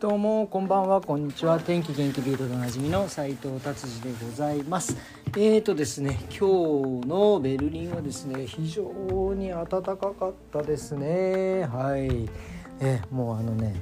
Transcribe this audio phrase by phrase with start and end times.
[0.00, 1.60] どうもこんばんはこんにちは。
[1.60, 4.96] 天気元気ビートでおなじみの斉藤達治でございます。
[5.36, 8.82] えーとですね今日のベルリンはですね非常
[9.34, 11.66] に暖かかったですね。
[11.66, 12.30] はい。
[12.80, 13.74] え、もうあのね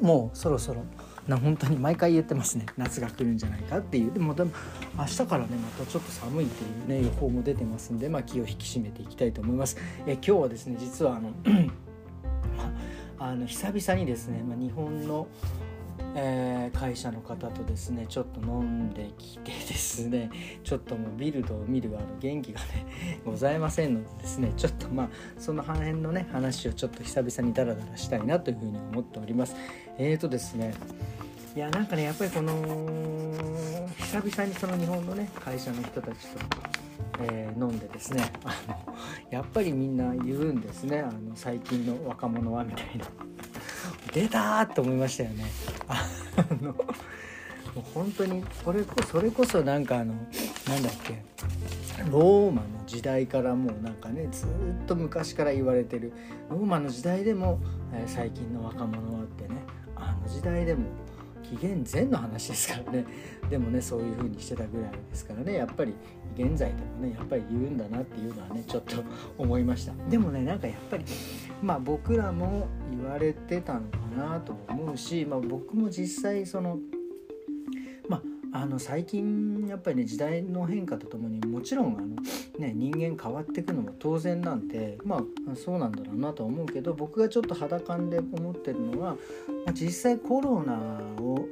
[0.00, 0.84] もうそろそろ
[1.26, 2.66] な本当に毎回言ってますね。
[2.76, 4.12] 夏が来るんじゃないかっていう。
[4.12, 4.52] でもでも
[4.96, 9.78] 明日からねまたちょっと寒いっていうね予報も出てますんで、まあ、気を引き締めていきたいと思います。
[10.06, 11.32] え今日はですね実はあの
[13.24, 15.26] あの久々にですね、まあ、日本の、
[16.14, 20.30] えー、会社の方とですねちょっと飲んできてですね
[20.62, 22.84] ちょっともうビルドを見るあの元気がね
[23.24, 29.56] ございませんのでですねちょっとまあその辺のね話をちょっと久々にダラダラしたいなというふうに思っております。
[29.96, 30.74] えーとですね
[31.56, 32.52] いやなんかねやっぱりこの
[33.96, 36.83] 久々にその日本のね会社の人たちと
[37.20, 38.94] えー、飲んでですね あの
[39.30, 41.00] やっぱりみんな言うんですね。
[41.00, 43.06] あの最近の若者はみたいな。
[44.12, 45.44] 出たと思いましたよね。
[45.88, 46.06] あ
[46.62, 46.76] のも
[47.76, 50.14] う本当にこれこそれこそなんかあの
[50.68, 51.22] なんだっけ
[52.10, 54.48] ローマの時代からもうなんかねずっ
[54.86, 56.12] と昔から言われてる。
[56.50, 57.58] ローマの時代でも、
[57.92, 59.56] えー、最近の若者はってね
[59.96, 60.84] あの時代でも
[61.44, 63.04] 紀元前の話ですからね。
[63.50, 65.54] でもねそういう風にしてたぐらいですからね。
[65.54, 65.94] やっぱり
[66.36, 69.02] 現在でもねやっぱり言うんだなっていうのはねちょっと
[69.38, 69.92] 思いました。
[70.08, 71.04] でもねなんかやっぱり
[71.62, 76.78] まあ僕らも言われてたのかなと思うし、まあ、僕も実際その
[78.54, 82.06] あの最近やっぱりね時代の変化とともにもちろんあの、
[82.60, 89.16] ね、人間変わっていくのも当然なんでまあそうなんだろうなとは思うけど僕がちょっと肌感で思ってるのは、
[89.66, 90.74] まあ、実際コロナ
[91.20, 91.48] を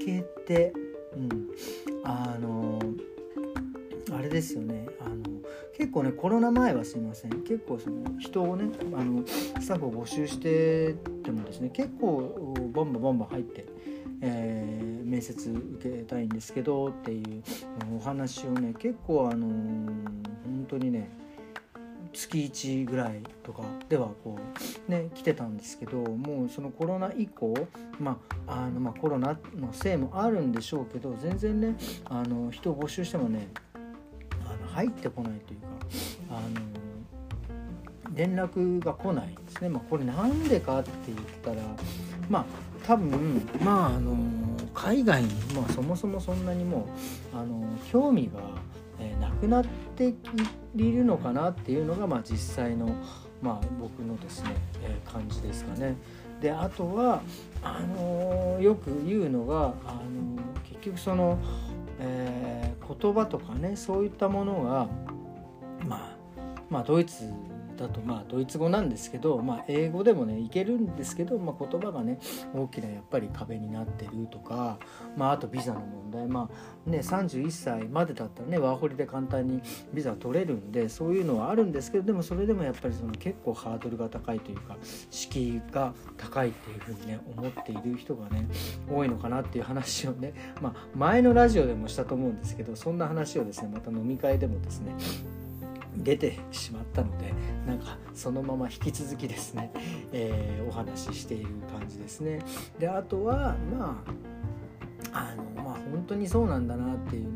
[0.00, 0.72] 明けて、
[1.16, 1.48] うん、
[2.02, 2.80] あの
[4.12, 5.16] あれですよねあの
[5.76, 7.30] 結構ねコロナ前はすいません。
[7.42, 13.64] 結構その人をねあのスタッフを募集しててもですね結構バンバンバンバン入って、
[14.22, 17.42] えー、面接受けたいんですけどっていう
[17.96, 21.10] お話をね結構あの本当にね
[22.12, 27.54] 月1ぐらいとかではこうね来てたんですけどもうそのコロナ以降、
[27.98, 33.48] まああのまあ、コロナのせいもあるんでしょうけど全然ねあの人を募集してもね
[34.46, 35.66] あの入ってこないというか
[36.30, 36.82] あの
[38.14, 39.70] 連絡が来ないんですね。
[39.70, 41.62] まあ、これなんでかって言ったら
[42.28, 42.44] まあ
[42.86, 44.16] 多分まああの
[44.74, 46.88] 海外に、まあ、そもそもそんなにも
[47.34, 48.40] うあの興味が、
[48.98, 49.64] えー、なくなっ
[49.96, 50.14] て
[50.76, 52.88] いるのかなっていうのが、まあ、実際の、
[53.42, 54.50] まあ、僕のですね、
[54.82, 55.96] えー、感じですかね。
[56.40, 57.22] であとは
[57.62, 61.38] あのよく言うのがあの結局その
[62.04, 64.88] えー、言葉とかねそういったものが
[65.86, 66.16] まあ
[66.68, 67.32] まあドイツ
[67.76, 72.18] だとまあドイツ語なんですけど、まあ、英語でもねいけるんですけど、まあ、言葉がね
[72.54, 74.78] 大きなやっぱり壁になってるとか、
[75.16, 76.26] まあ、あとビザの問題。
[76.26, 76.48] ま
[76.86, 79.62] あね31歳までだったらねワーホリで簡単に
[79.92, 84.76] ビザ取れるんでそういうのはあるんですけどでもそれでもやっぱりその結構ハードルが高いというか
[85.10, 88.46] 敷居が高いっていうふうにね思っている人がね
[88.90, 94.94] 多いのかなっていう話をね、まあ、前のラジオでもしたと思うんですけどそんな話をですねまた飲み会でもですね
[95.96, 97.32] 出てしまったので
[97.66, 99.70] なんかそのまま引き続きですね、
[100.12, 102.40] えー、お話ししている感じですね。
[102.78, 104.02] であとはま
[105.12, 107.30] ああのまあ本当にそうなんだなっていうの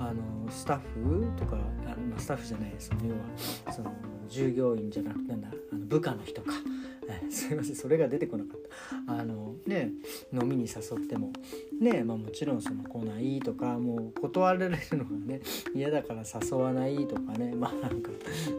[0.00, 3.92] あのスタッフとかあの、スタッフじゃないその要はその
[4.32, 6.52] 従業員じゃなくてなんだあの部下の人か。
[7.28, 8.60] すいませんそれが出てこなかっ
[9.06, 9.12] た。
[9.12, 9.90] あのね
[10.32, 11.32] 飲みに誘っても
[11.78, 15.40] ねまあもちろんその来ないとかもう断られるのがね
[15.74, 17.54] 嫌だから誘わないとかね。
[17.54, 18.10] まあなんか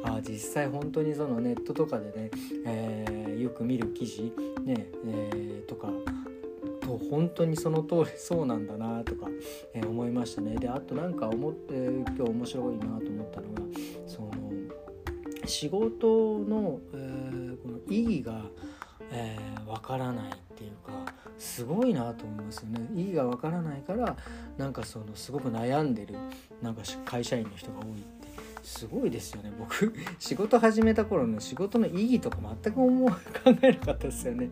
[0.04, 2.32] あ実際本当にそのネットとかでね、
[2.66, 4.32] えー、よく見る記事
[4.64, 5.90] ね、えー、とか
[6.82, 9.28] と本当にその通りそうなんだなとか、
[9.74, 10.56] えー、思いましたね。
[10.58, 13.62] であとなんか思って今日面白いなと思ったのが
[14.06, 14.33] その
[15.46, 18.46] 仕事の、えー、この意義が
[19.14, 22.88] えー、分からないっていうかすごいなと思いますよね。
[22.96, 24.18] 意義が分からないから
[24.58, 26.16] なんかそのすごく悩んでる
[26.62, 28.43] なんか会社員の人が多いって。
[28.64, 29.52] すごいですよね。
[29.60, 33.18] 僕 仕事始めた頃の仕事の意義とか全く思う考
[33.62, 34.50] えなかったですよね、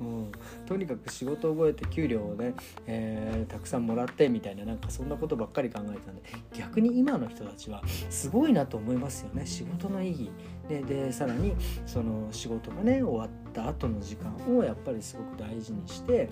[0.00, 0.32] うん、
[0.66, 2.54] とにかく仕事を覚えて給料をね、
[2.86, 6.22] えー、たくさんもらってみたいななんかそんなことばっかり考えてたんで。
[6.52, 9.46] 逆に今の人たちはすごいなと思いますよね。
[9.46, 10.30] 仕事の意義。
[10.68, 11.54] ででさらに
[11.86, 16.28] その仕事がね終わった後の時間をやっぱりすごく大事にして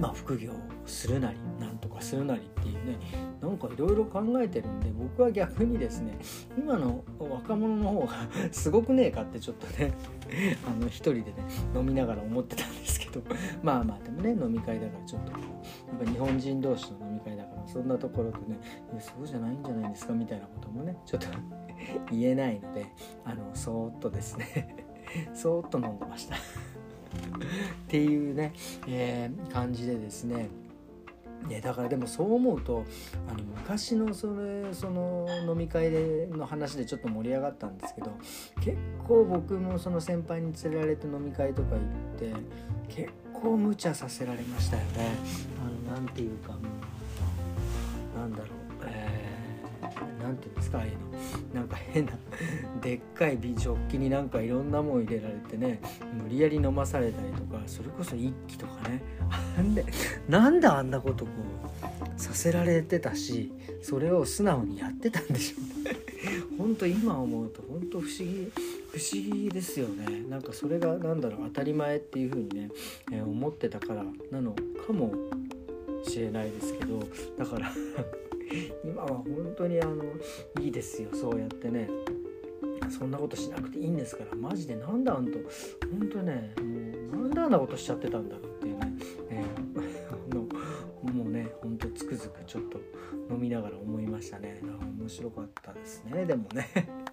[0.00, 0.52] まあ、副業
[0.86, 2.98] するなりなんとかするなりっていうね
[3.40, 6.18] なんかいろいろ考えてるんで僕は逆にですね
[6.56, 8.08] 今の若者の方が
[8.52, 9.92] すごくねえかってちょっとね
[10.66, 11.34] あの一人でね
[11.74, 13.22] 飲みながら思ってたんですけど
[13.62, 15.38] まあまあでもね飲み会だからちょっとこ
[15.90, 18.58] うなんか日本人同士の飲み会だからそんなところでね
[18.92, 21.26] いやそうじゃないんじゃないですかみたいなこともねちょっと
[22.10, 22.86] 言えないので
[23.24, 24.86] あのそーっとですね
[25.34, 26.36] そーっと飲んでました。
[27.86, 28.52] っていうね、
[28.86, 30.48] えー、感じでですね
[31.46, 32.84] ね、だからでもそう思うと
[33.28, 38.10] あの昔のそれその飲み会での話でちょっと盛り上がったんですけど
[38.60, 38.76] 結
[39.06, 41.80] 構僕もその先輩に連れられて飲み会とか行っ
[42.18, 42.34] て
[42.88, 45.14] 結構無茶させられましたよね。
[45.88, 46.58] あのなんていうかも
[48.16, 48.48] うなんだろう
[50.28, 50.98] 何て言うんですかああいうの。
[51.54, 52.12] なんか変な
[52.82, 55.80] でっかい美ジョッキになんかいろんなもん入れられてね
[56.22, 59.02] 無理やり飲まされたりとかそれこそ一気とかね。
[59.56, 59.84] なんで
[60.28, 61.30] なんであんなことこ
[62.16, 63.52] うさせられてたし
[63.82, 65.96] それを素直にやってたんでしょうね。
[66.58, 68.52] 本当今思うと本当不思議
[68.90, 70.24] 不思議ですよね。
[70.28, 72.70] なんかそれが何だろう当たり前っていう風にね、
[73.12, 74.54] えー、思ってたからなの
[74.86, 75.14] かも
[76.04, 77.00] しれないですけど
[77.38, 77.72] だから
[78.84, 80.04] 今は本当にあの
[80.60, 81.10] いいですよ。
[81.12, 81.88] そうやってね。
[82.90, 84.34] そんなことしなくていいんですから。
[84.36, 85.38] マジでなんだあんと
[85.90, 86.54] 本当ね
[87.12, 88.92] もうなんであんなことしちゃってたんだろうっていうね、
[89.30, 90.42] えー、 の
[91.12, 92.78] もうねほんとつくづくちょっと
[93.30, 94.60] 飲みながら思いましたね。
[94.98, 96.24] 面白かったですね。
[96.24, 97.07] でもね。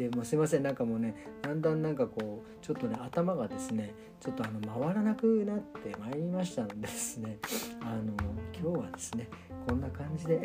[0.00, 7.36] でもすいませんなんかもうねだんだんなんかこうちょっとね頭がですねちょっとあの回らなくなってまいりましたのでですね
[7.82, 8.14] あの
[8.58, 9.28] 今日はですね
[9.68, 10.40] こんな感じで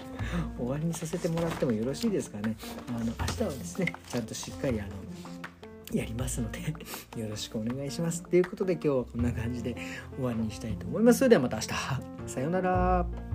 [0.58, 2.54] 終わりにさせてもらってもよろしいですかね
[2.90, 4.90] あの明日はですねちゃんとしっかりあの
[5.98, 6.60] やりますので
[7.16, 8.22] よろしくお願いします。
[8.22, 9.76] ということで今日はこんな感じで
[10.14, 11.20] 終わりにしたいと思います。
[11.20, 11.68] それではまた明日。
[12.28, 13.29] さようなら。